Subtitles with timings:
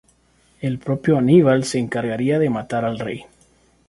[0.61, 3.25] El propio Aníbal se encargaría de matar al rey.